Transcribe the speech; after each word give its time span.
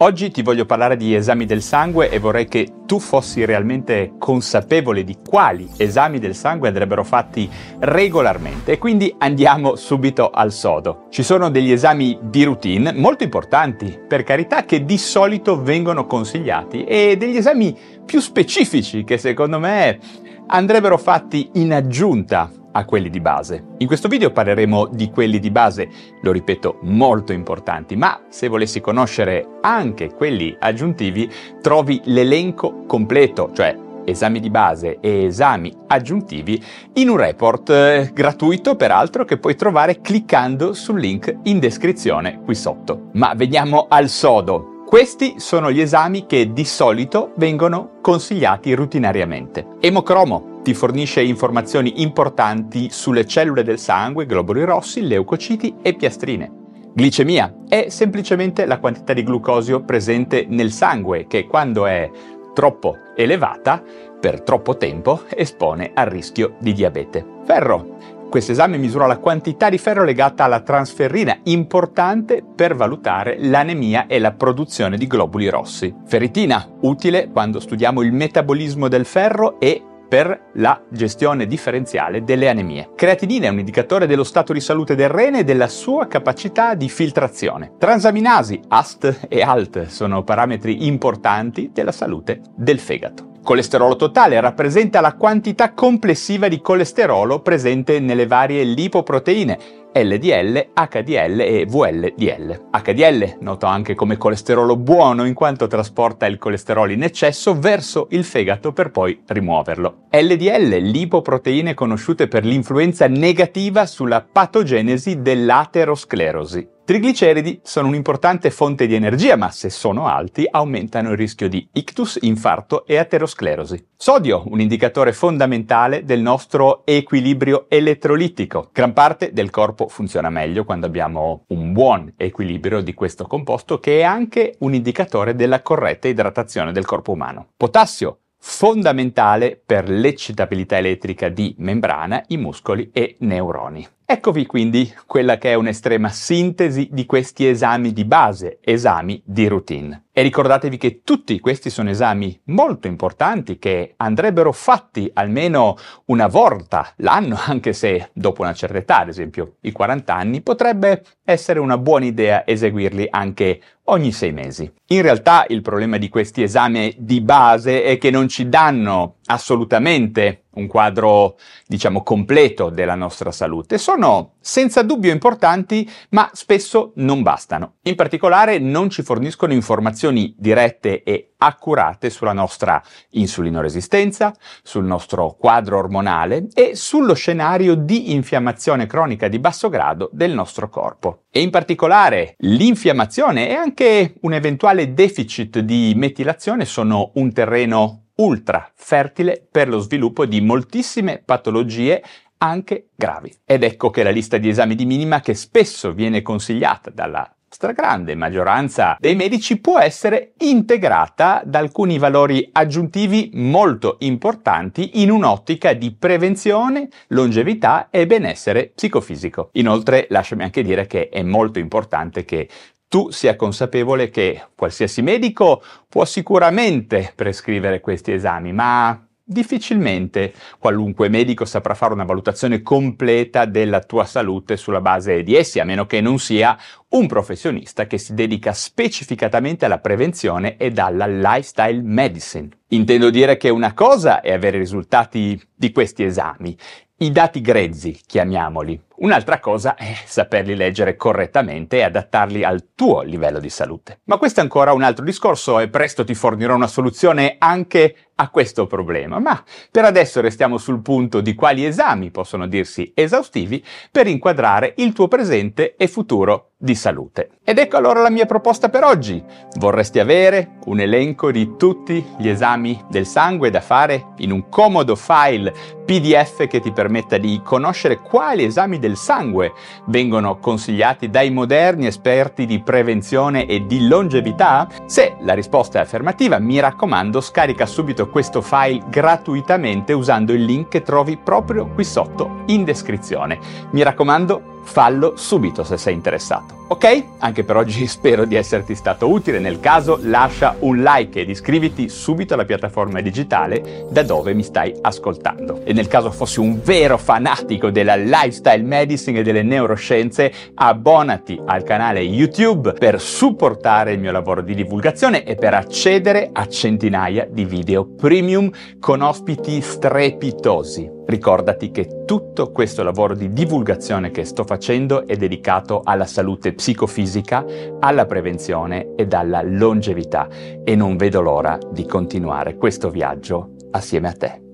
Oggi 0.00 0.30
ti 0.30 0.42
voglio 0.42 0.64
parlare 0.64 0.96
di 0.96 1.12
esami 1.12 1.44
del 1.44 1.60
sangue 1.60 2.08
e 2.08 2.20
vorrei 2.20 2.46
che 2.46 2.68
tu 2.86 3.00
fossi 3.00 3.44
realmente 3.44 4.12
consapevole 4.16 5.02
di 5.02 5.16
quali 5.28 5.68
esami 5.76 6.20
del 6.20 6.36
sangue 6.36 6.68
andrebbero 6.68 7.02
fatti 7.02 7.50
regolarmente 7.80 8.70
e 8.70 8.78
quindi 8.78 9.12
andiamo 9.18 9.74
subito 9.74 10.30
al 10.30 10.52
sodo. 10.52 11.06
Ci 11.10 11.24
sono 11.24 11.50
degli 11.50 11.72
esami 11.72 12.16
di 12.22 12.44
routine 12.44 12.92
molto 12.92 13.24
importanti, 13.24 13.98
per 14.06 14.22
carità, 14.22 14.64
che 14.64 14.84
di 14.84 14.98
solito 14.98 15.60
vengono 15.60 16.06
consigliati 16.06 16.84
e 16.84 17.16
degli 17.16 17.36
esami 17.36 17.76
più 18.06 18.20
specifici 18.20 19.02
che 19.02 19.18
secondo 19.18 19.58
me 19.58 19.98
andrebbero 20.46 20.96
fatti 20.96 21.50
in 21.54 21.72
aggiunta 21.72 22.52
a 22.72 22.84
quelli 22.84 23.10
di 23.10 23.20
base. 23.20 23.64
In 23.78 23.86
questo 23.86 24.08
video 24.08 24.30
parleremo 24.30 24.88
di 24.88 25.10
quelli 25.10 25.38
di 25.38 25.50
base, 25.50 25.88
lo 26.22 26.32
ripeto, 26.32 26.78
molto 26.82 27.32
importanti, 27.32 27.96
ma 27.96 28.22
se 28.28 28.48
volessi 28.48 28.80
conoscere 28.80 29.58
anche 29.60 30.12
quelli 30.14 30.56
aggiuntivi, 30.58 31.30
trovi 31.60 32.00
l'elenco 32.04 32.84
completo, 32.86 33.50
cioè 33.54 33.86
esami 34.04 34.40
di 34.40 34.50
base 34.50 34.98
e 35.00 35.24
esami 35.24 35.72
aggiuntivi 35.86 36.62
in 36.94 37.10
un 37.10 37.18
report 37.18 37.70
eh, 37.70 38.10
gratuito 38.12 38.74
peraltro 38.74 39.24
che 39.24 39.38
puoi 39.38 39.54
trovare 39.54 40.00
cliccando 40.00 40.72
sul 40.72 40.98
link 40.98 41.34
in 41.44 41.58
descrizione 41.58 42.40
qui 42.42 42.54
sotto. 42.54 43.10
Ma 43.12 43.34
veniamo 43.34 43.86
al 43.88 44.08
sodo. 44.08 44.84
Questi 44.86 45.34
sono 45.36 45.70
gli 45.70 45.80
esami 45.80 46.24
che 46.24 46.54
di 46.54 46.64
solito 46.64 47.32
vengono 47.36 47.98
consigliati 48.00 48.72
rutinariamente. 48.72 49.76
Emocromo 49.80 50.47
ti 50.62 50.74
fornisce 50.74 51.22
informazioni 51.22 52.02
importanti 52.02 52.88
sulle 52.90 53.26
cellule 53.26 53.62
del 53.62 53.78
sangue, 53.78 54.26
globuli 54.26 54.64
rossi, 54.64 55.06
leucociti 55.06 55.76
e 55.82 55.94
piastrine. 55.94 56.50
Glicemia 56.94 57.54
è 57.68 57.88
semplicemente 57.88 58.66
la 58.66 58.78
quantità 58.78 59.12
di 59.12 59.22
glucosio 59.22 59.82
presente 59.82 60.46
nel 60.48 60.72
sangue 60.72 61.26
che 61.26 61.46
quando 61.46 61.86
è 61.86 62.10
troppo 62.54 62.96
elevata 63.14 63.82
per 64.20 64.42
troppo 64.42 64.76
tempo 64.76 65.22
espone 65.28 65.92
al 65.94 66.06
rischio 66.06 66.56
di 66.58 66.72
diabete. 66.72 67.24
Ferro 67.44 68.16
questo 68.28 68.52
esame 68.52 68.76
misura 68.76 69.06
la 69.06 69.16
quantità 69.16 69.70
di 69.70 69.78
ferro 69.78 70.04
legata 70.04 70.44
alla 70.44 70.60
transferrina, 70.60 71.38
importante 71.44 72.44
per 72.54 72.74
valutare 72.74 73.38
l'anemia 73.40 74.06
e 74.06 74.18
la 74.18 74.32
produzione 74.32 74.98
di 74.98 75.06
globuli 75.06 75.48
rossi. 75.48 75.94
Ferritina, 76.04 76.68
utile 76.80 77.30
quando 77.30 77.58
studiamo 77.58 78.02
il 78.02 78.12
metabolismo 78.12 78.88
del 78.88 79.06
ferro 79.06 79.58
e 79.58 79.82
per 80.08 80.50
la 80.54 80.80
gestione 80.88 81.46
differenziale 81.46 82.24
delle 82.24 82.48
anemie. 82.48 82.90
Creatinina 82.94 83.46
è 83.46 83.50
un 83.50 83.58
indicatore 83.58 84.06
dello 84.06 84.24
stato 84.24 84.52
di 84.52 84.60
salute 84.60 84.94
del 84.94 85.10
rene 85.10 85.40
e 85.40 85.44
della 85.44 85.68
sua 85.68 86.06
capacità 86.06 86.74
di 86.74 86.88
filtrazione. 86.88 87.74
Transaminasi, 87.78 88.60
AST 88.68 89.26
e 89.28 89.42
ALT 89.42 89.86
sono 89.86 90.24
parametri 90.24 90.86
importanti 90.86 91.70
della 91.72 91.92
salute 91.92 92.40
del 92.56 92.78
fegato. 92.78 93.28
Colesterolo 93.48 93.96
totale 93.96 94.38
rappresenta 94.42 95.00
la 95.00 95.14
quantità 95.14 95.72
complessiva 95.72 96.48
di 96.48 96.60
colesterolo 96.60 97.40
presente 97.40 97.98
nelle 97.98 98.26
varie 98.26 98.62
lipoproteine 98.62 99.58
LDL, 99.90 100.72
HDL 100.74 101.40
e 101.40 101.64
VLDL. 101.66 102.66
HDL, 102.70 103.38
noto 103.40 103.64
anche 103.64 103.94
come 103.94 104.18
colesterolo 104.18 104.76
buono 104.76 105.24
in 105.24 105.32
quanto 105.32 105.66
trasporta 105.66 106.26
il 106.26 106.36
colesterolo 106.36 106.92
in 106.92 107.02
eccesso 107.02 107.58
verso 107.58 108.08
il 108.10 108.24
fegato 108.24 108.74
per 108.74 108.90
poi 108.90 109.22
rimuoverlo. 109.26 110.08
LDL, 110.10 110.76
lipoproteine 110.82 111.72
conosciute 111.72 112.28
per 112.28 112.44
l'influenza 112.44 113.06
negativa 113.06 113.86
sulla 113.86 114.20
patogenesi 114.30 115.22
dell'aterosclerosi. 115.22 116.76
Trigliceridi 116.88 117.60
sono 117.64 117.88
un'importante 117.88 118.50
fonte 118.50 118.86
di 118.86 118.94
energia, 118.94 119.36
ma 119.36 119.50
se 119.50 119.68
sono 119.68 120.06
alti 120.06 120.48
aumentano 120.50 121.10
il 121.10 121.18
rischio 121.18 121.46
di 121.46 121.68
ictus, 121.74 122.16
infarto 122.22 122.86
e 122.86 122.96
aterosclerosi. 122.96 123.88
Sodio, 123.94 124.44
un 124.46 124.58
indicatore 124.58 125.12
fondamentale 125.12 126.04
del 126.04 126.22
nostro 126.22 126.86
equilibrio 126.86 127.66
elettrolitico. 127.68 128.70
Gran 128.72 128.94
parte 128.94 129.34
del 129.34 129.50
corpo 129.50 129.88
funziona 129.88 130.30
meglio 130.30 130.64
quando 130.64 130.86
abbiamo 130.86 131.44
un 131.48 131.74
buon 131.74 132.10
equilibrio 132.16 132.80
di 132.80 132.94
questo 132.94 133.26
composto 133.26 133.78
che 133.80 133.98
è 133.98 134.02
anche 134.02 134.54
un 134.60 134.72
indicatore 134.72 135.34
della 135.34 135.60
corretta 135.60 136.08
idratazione 136.08 136.72
del 136.72 136.86
corpo 136.86 137.12
umano. 137.12 137.48
Potassio, 137.54 138.20
fondamentale 138.38 139.60
per 139.62 139.90
l'eccitabilità 139.90 140.78
elettrica 140.78 141.28
di 141.28 141.54
membrana, 141.58 142.24
i 142.28 142.38
muscoli 142.38 142.88
e 142.94 143.16
neuroni. 143.18 143.86
Eccovi 144.10 144.46
quindi 144.46 144.90
quella 145.04 145.36
che 145.36 145.50
è 145.50 145.54
un'estrema 145.54 146.08
sintesi 146.08 146.88
di 146.90 147.04
questi 147.04 147.46
esami 147.46 147.92
di 147.92 148.06
base, 148.06 148.56
esami 148.62 149.20
di 149.22 149.46
routine. 149.46 150.04
E 150.10 150.22
ricordatevi 150.22 150.78
che 150.78 151.02
tutti 151.04 151.38
questi 151.40 151.68
sono 151.68 151.90
esami 151.90 152.40
molto 152.44 152.86
importanti 152.86 153.58
che 153.58 153.92
andrebbero 153.98 154.50
fatti 154.52 155.10
almeno 155.12 155.76
una 156.06 156.26
volta 156.26 156.90
l'anno, 156.96 157.36
anche 157.44 157.74
se 157.74 158.08
dopo 158.14 158.40
una 158.40 158.54
certa 158.54 158.78
età, 158.78 159.00
ad 159.00 159.08
esempio 159.08 159.56
i 159.60 159.72
40 159.72 160.14
anni, 160.14 160.40
potrebbe 160.40 161.04
essere 161.22 161.60
una 161.60 161.76
buona 161.76 162.06
idea 162.06 162.46
eseguirli 162.46 163.08
anche 163.10 163.60
ogni 163.84 164.12
sei 164.12 164.32
mesi. 164.32 164.72
In 164.86 165.02
realtà 165.02 165.44
il 165.48 165.60
problema 165.60 165.98
di 165.98 166.08
questi 166.08 166.42
esami 166.42 166.94
di 166.96 167.20
base 167.20 167.82
è 167.82 167.98
che 167.98 168.10
non 168.10 168.26
ci 168.26 168.48
danno 168.48 169.16
assolutamente 169.28 170.44
un 170.58 170.66
quadro, 170.66 171.38
diciamo, 171.66 172.02
completo 172.02 172.68
della 172.68 172.94
nostra 172.94 173.30
salute. 173.30 173.78
Sono 173.78 174.34
senza 174.40 174.82
dubbio 174.82 175.12
importanti, 175.12 175.88
ma 176.10 176.28
spesso 176.32 176.92
non 176.96 177.22
bastano. 177.22 177.74
In 177.82 177.94
particolare 177.94 178.58
non 178.58 178.90
ci 178.90 179.02
forniscono 179.02 179.52
informazioni 179.52 180.34
dirette 180.36 181.02
e 181.02 181.34
accurate 181.38 182.10
sulla 182.10 182.32
nostra 182.32 182.82
insulinoresistenza, 183.10 184.34
sul 184.62 184.84
nostro 184.84 185.36
quadro 185.38 185.78
ormonale 185.78 186.48
e 186.52 186.74
sullo 186.74 187.14
scenario 187.14 187.76
di 187.76 188.12
infiammazione 188.12 188.86
cronica 188.86 189.28
di 189.28 189.38
basso 189.38 189.68
grado 189.68 190.10
del 190.12 190.32
nostro 190.32 190.68
corpo. 190.68 191.22
E 191.30 191.40
in 191.40 191.50
particolare 191.50 192.34
l'infiammazione 192.38 193.48
e 193.48 193.54
anche 193.54 194.14
un 194.22 194.32
eventuale 194.32 194.92
deficit 194.92 195.60
di 195.60 195.92
metilazione 195.94 196.64
sono 196.64 197.12
un 197.14 197.32
terreno 197.32 198.07
ultra 198.18 198.70
fertile 198.74 199.46
per 199.50 199.68
lo 199.68 199.78
sviluppo 199.78 200.26
di 200.26 200.40
moltissime 200.40 201.22
patologie 201.24 202.02
anche 202.38 202.88
gravi. 202.94 203.34
Ed 203.44 203.62
ecco 203.62 203.90
che 203.90 204.02
la 204.02 204.10
lista 204.10 204.38
di 204.38 204.48
esami 204.48 204.74
di 204.74 204.84
minima 204.84 205.20
che 205.20 205.34
spesso 205.34 205.92
viene 205.92 206.22
consigliata 206.22 206.90
dalla 206.90 207.30
stragrande 207.50 208.14
maggioranza 208.14 208.96
dei 209.00 209.16
medici 209.16 209.58
può 209.58 209.78
essere 209.78 210.32
integrata 210.38 211.42
da 211.44 211.58
alcuni 211.58 211.98
valori 211.98 212.48
aggiuntivi 212.52 213.30
molto 213.34 213.96
importanti 214.00 215.00
in 215.00 215.10
un'ottica 215.10 215.72
di 215.72 215.92
prevenzione, 215.92 216.88
longevità 217.08 217.88
e 217.90 218.06
benessere 218.06 218.70
psicofisico. 218.74 219.48
Inoltre 219.52 220.06
lasciami 220.10 220.42
anche 220.42 220.62
dire 220.62 220.86
che 220.86 221.08
è 221.08 221.22
molto 221.22 221.58
importante 221.58 222.24
che 222.24 222.48
tu 222.88 223.10
sia 223.10 223.36
consapevole 223.36 224.08
che 224.08 224.42
qualsiasi 224.56 225.02
medico 225.02 225.62
può 225.88 226.04
sicuramente 226.04 227.12
prescrivere 227.14 227.80
questi 227.80 228.12
esami, 228.12 228.52
ma 228.52 229.02
difficilmente 229.30 230.32
qualunque 230.58 231.10
medico 231.10 231.44
saprà 231.44 231.74
fare 231.74 231.92
una 231.92 232.04
valutazione 232.04 232.62
completa 232.62 233.44
della 233.44 233.80
tua 233.80 234.04
salute 234.04 234.56
sulla 234.56 234.80
base 234.80 235.22
di 235.22 235.36
essi, 235.36 235.60
a 235.60 235.64
meno 235.64 235.84
che 235.84 236.00
non 236.00 236.18
sia 236.18 236.56
un 236.88 237.06
professionista 237.06 237.86
che 237.86 237.98
si 237.98 238.14
dedica 238.14 238.54
specificatamente 238.54 239.66
alla 239.66 239.80
prevenzione 239.80 240.56
ed 240.56 240.78
alla 240.78 241.06
lifestyle 241.06 241.82
medicine. 241.82 242.48
Intendo 242.68 243.10
dire 243.10 243.36
che 243.36 243.50
una 243.50 243.74
cosa 243.74 244.22
è 244.22 244.32
avere 244.32 244.56
i 244.56 244.60
risultati 244.60 245.38
di 245.54 245.72
questi 245.72 246.04
esami, 246.04 246.56
i 247.00 247.12
dati 247.12 247.42
grezzi, 247.42 248.00
chiamiamoli, 248.06 248.80
Un'altra 249.00 249.38
cosa 249.38 249.76
è 249.76 249.94
saperli 250.06 250.56
leggere 250.56 250.96
correttamente 250.96 251.76
e 251.76 251.82
adattarli 251.82 252.42
al 252.42 252.70
tuo 252.74 253.02
livello 253.02 253.38
di 253.38 253.48
salute. 253.48 254.00
Ma 254.04 254.16
questo 254.16 254.40
è 254.40 254.42
ancora 254.42 254.72
un 254.72 254.82
altro 254.82 255.04
discorso 255.04 255.60
e 255.60 255.68
presto 255.68 256.02
ti 256.02 256.14
fornirò 256.14 256.56
una 256.56 256.66
soluzione 256.66 257.36
anche 257.38 257.94
a 258.20 258.30
questo 258.30 258.66
problema, 258.66 259.20
ma 259.20 259.42
per 259.70 259.84
adesso 259.84 260.20
restiamo 260.20 260.58
sul 260.58 260.82
punto 260.82 261.20
di 261.20 261.34
quali 261.34 261.64
esami 261.64 262.10
possono 262.10 262.48
dirsi 262.48 262.90
esaustivi 262.94 263.64
per 263.92 264.08
inquadrare 264.08 264.74
il 264.78 264.92
tuo 264.92 265.06
presente 265.06 265.76
e 265.76 265.86
futuro 265.86 266.50
di 266.56 266.74
salute. 266.74 267.30
Ed 267.44 267.58
ecco 267.58 267.76
allora 267.76 268.02
la 268.02 268.10
mia 268.10 268.26
proposta 268.26 268.68
per 268.68 268.82
oggi. 268.82 269.22
Vorresti 269.58 270.00
avere 270.00 270.56
un 270.64 270.80
elenco 270.80 271.30
di 271.30 271.54
tutti 271.56 272.04
gli 272.18 272.28
esami 272.28 272.84
del 272.90 273.06
sangue 273.06 273.50
da 273.50 273.60
fare 273.60 274.14
in 274.16 274.32
un 274.32 274.48
comodo 274.48 274.96
file 274.96 275.54
PDF 275.84 276.48
che 276.48 276.58
ti 276.58 276.72
permetta 276.72 277.16
di 277.18 277.40
conoscere 277.44 278.00
quali 278.00 278.42
esami 278.42 278.80
del 278.80 278.87
del 278.88 278.96
sangue 278.96 279.52
vengono 279.86 280.38
consigliati 280.38 281.10
dai 281.10 281.30
moderni 281.30 281.86
esperti 281.86 282.46
di 282.46 282.60
prevenzione 282.60 283.46
e 283.46 283.66
di 283.66 283.86
longevità? 283.86 284.66
Se 284.86 285.16
la 285.20 285.34
risposta 285.34 285.78
è 285.78 285.82
affermativa, 285.82 286.38
mi 286.38 286.58
raccomando, 286.58 287.20
scarica 287.20 287.66
subito 287.66 288.08
questo 288.08 288.40
file 288.40 288.82
gratuitamente 288.88 289.92
usando 289.92 290.32
il 290.32 290.44
link 290.44 290.68
che 290.68 290.82
trovi 290.82 291.16
proprio 291.16 291.66
qui 291.66 291.84
sotto 291.84 292.42
in 292.46 292.64
descrizione. 292.64 293.38
Mi 293.70 293.82
raccomando, 293.82 294.56
fallo 294.62 295.14
subito 295.16 295.64
se 295.64 295.76
sei 295.76 295.94
interessato. 295.94 296.58
Ok? 296.70 297.04
Anche 297.18 297.44
per 297.44 297.56
oggi 297.56 297.86
spero 297.88 298.24
di 298.24 298.34
esserti 298.34 298.74
stato 298.74 299.08
utile. 299.08 299.38
Nel 299.38 299.60
caso 299.60 299.98
lascia 300.02 300.56
un 300.60 300.82
like 300.82 301.20
ed 301.20 301.30
iscriviti 301.30 301.88
subito 301.88 302.34
alla 302.34 302.44
piattaforma 302.44 303.00
digitale 303.00 303.86
da 303.90 304.02
dove 304.02 304.34
mi 304.34 304.42
stai 304.42 304.74
ascoltando. 304.80 305.62
E 305.64 305.72
nel 305.72 305.88
caso 305.88 306.10
fossi 306.10 306.40
un 306.40 306.60
vero 306.62 306.98
fanatico 306.98 307.70
della 307.70 307.96
lifestyle 307.96 308.62
medicine 308.62 309.20
e 309.20 309.22
delle 309.22 309.42
neuroscienze, 309.42 310.32
abbonati 310.54 311.40
al 311.44 311.62
canale 311.62 312.00
YouTube 312.00 312.72
per 312.74 313.00
supportare 313.00 313.92
il 313.92 314.00
mio 314.00 314.12
lavoro 314.12 314.42
di 314.42 314.54
divulgazione 314.54 315.24
e 315.24 315.36
per 315.36 315.54
accedere 315.54 316.28
a 316.32 316.46
centinaia 316.46 317.26
di 317.30 317.44
video 317.44 317.86
premium 317.86 318.50
con 318.78 319.00
ospiti 319.00 319.60
strepitosi. 319.60 320.97
Ricordati 321.08 321.70
che 321.70 322.04
tutto 322.04 322.52
questo 322.52 322.82
lavoro 322.82 323.14
di 323.14 323.32
divulgazione 323.32 324.10
che 324.10 324.26
sto 324.26 324.44
facendo 324.44 325.06
è 325.06 325.16
dedicato 325.16 325.80
alla 325.82 326.04
salute 326.04 326.52
psicofisica, 326.52 327.46
alla 327.80 328.04
prevenzione 328.04 328.92
ed 328.94 329.14
alla 329.14 329.40
longevità 329.40 330.28
e 330.62 330.76
non 330.76 330.98
vedo 330.98 331.22
l'ora 331.22 331.58
di 331.72 331.86
continuare 331.86 332.56
questo 332.56 332.90
viaggio 332.90 333.54
assieme 333.70 334.08
a 334.08 334.12
te. 334.12 334.47